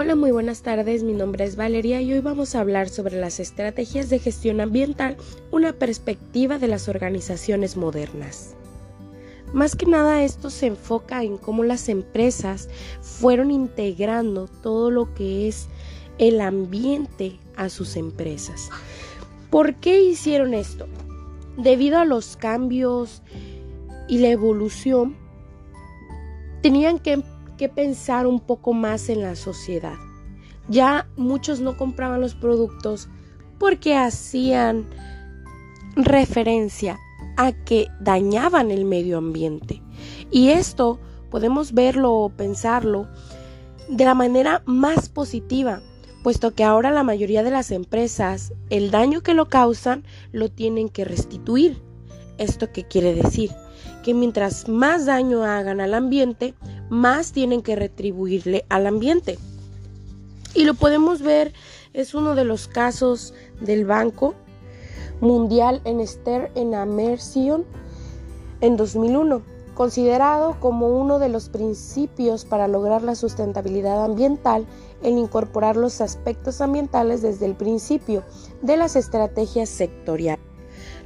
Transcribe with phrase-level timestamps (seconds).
[0.00, 1.02] Hola, muy buenas tardes.
[1.02, 5.16] Mi nombre es Valeria y hoy vamos a hablar sobre las estrategias de gestión ambiental,
[5.50, 8.54] una perspectiva de las organizaciones modernas.
[9.52, 12.68] Más que nada esto se enfoca en cómo las empresas
[13.00, 15.66] fueron integrando todo lo que es
[16.18, 18.70] el ambiente a sus empresas.
[19.50, 20.86] ¿Por qué hicieron esto?
[21.56, 23.20] Debido a los cambios
[24.06, 25.16] y la evolución,
[26.62, 27.20] tenían que
[27.58, 29.96] que pensar un poco más en la sociedad.
[30.68, 33.08] Ya muchos no compraban los productos
[33.58, 34.86] porque hacían
[35.96, 36.98] referencia
[37.36, 39.82] a que dañaban el medio ambiente.
[40.30, 40.98] Y esto
[41.30, 43.08] podemos verlo o pensarlo
[43.88, 45.80] de la manera más positiva,
[46.22, 50.88] puesto que ahora la mayoría de las empresas el daño que lo causan lo tienen
[50.88, 51.82] que restituir.
[52.38, 53.50] ¿Esto qué quiere decir?
[54.04, 56.54] Que mientras más daño hagan al ambiente,
[56.90, 59.38] más tienen que retribuirle al ambiente.
[60.54, 61.52] Y lo podemos ver,
[61.92, 64.34] es uno de los casos del Banco
[65.20, 67.64] Mundial en Esther en Amersion
[68.60, 69.42] en 2001,
[69.74, 74.66] considerado como uno de los principios para lograr la sustentabilidad ambiental
[75.02, 78.22] en incorporar los aspectos ambientales desde el principio
[78.62, 80.47] de las estrategias sectoriales.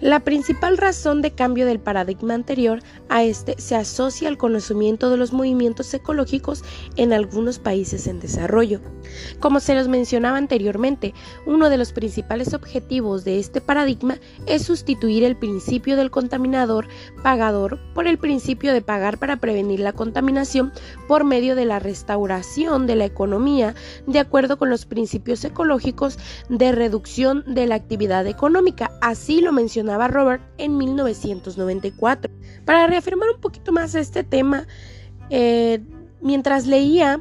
[0.00, 5.18] La principal razón de cambio del paradigma anterior a este se asocia al conocimiento de
[5.18, 6.64] los movimientos ecológicos
[6.96, 8.80] en algunos países en desarrollo.
[9.40, 11.12] Como se los mencionaba anteriormente,
[11.44, 16.88] uno de los principales objetivos de este paradigma es sustituir el principio del contaminador
[17.22, 20.72] pagador por el principio de pagar para prevenir la contaminación
[21.08, 23.74] por medio de la restauración de la economía
[24.06, 28.90] de acuerdo con los principios ecológicos de reducción de la actividad económica.
[29.02, 32.32] Así lo mencionaba Robert en 1994.
[32.64, 34.66] Para reafirmar un poquito más este tema,
[35.30, 35.80] eh,
[36.20, 37.20] mientras leía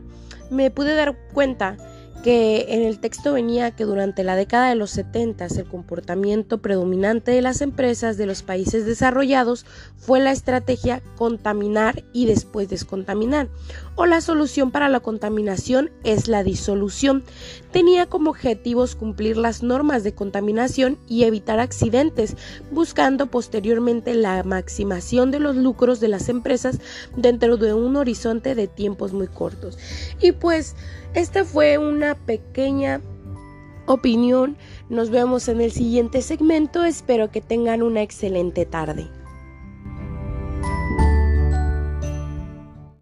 [0.50, 1.78] me pude dar cuenta
[2.24, 7.32] que en el texto venía que durante la década de los 70 el comportamiento predominante
[7.32, 9.66] de las empresas de los países desarrollados
[9.98, 13.48] fue la estrategia contaminar y después descontaminar,
[13.96, 17.24] o la solución para la contaminación es la disolución.
[17.72, 22.36] Tenía como objetivos cumplir las normas de contaminación y evitar accidentes,
[22.72, 26.80] buscando posteriormente la maximación de los lucros de las empresas
[27.16, 29.78] dentro de un horizonte de tiempos muy cortos.
[30.22, 30.76] Y pues
[31.14, 31.80] esta fue
[32.16, 33.02] pequeña
[33.88, 34.58] opinión.
[34.90, 36.84] Nos vemos en el siguiente segmento.
[36.84, 39.10] Espero que tengan una excelente tarde.